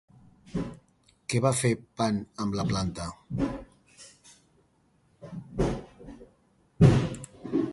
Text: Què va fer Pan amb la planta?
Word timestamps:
Què 1.33 1.41
va 1.45 1.51
fer 1.57 1.69
Pan 2.01 2.17
amb 2.45 2.57
la 2.61 2.65
planta? 2.71 3.05